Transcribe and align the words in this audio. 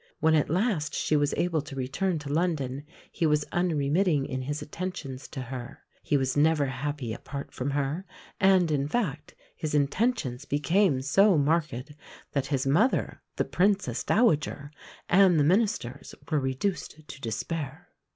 When 0.19 0.33
at 0.33 0.49
last 0.49 0.95
she 0.95 1.15
was 1.15 1.35
able 1.37 1.61
to 1.61 1.75
return 1.75 2.17
to 2.17 2.33
London 2.33 2.85
he 3.11 3.27
was 3.27 3.45
unremitting 3.51 4.25
in 4.25 4.41
his 4.41 4.59
attentions 4.63 5.27
to 5.27 5.41
her. 5.43 5.83
He 6.01 6.17
was 6.17 6.35
never 6.35 6.65
happy 6.65 7.13
apart 7.13 7.51
from 7.53 7.69
her; 7.69 8.05
and, 8.39 8.71
in 8.71 8.87
fact, 8.87 9.35
his 9.55 9.75
intentions 9.75 10.43
became 10.45 11.03
so 11.03 11.37
marked 11.37 11.75
that 12.31 12.47
his 12.47 12.65
mother, 12.65 13.21
the 13.35 13.45
Princess 13.45 14.03
Dowager, 14.03 14.71
and 15.07 15.39
the 15.39 15.43
ministers 15.43 16.15
were 16.31 16.39
reduced 16.39 17.07
to 17.07 17.21
despair. 17.21 17.89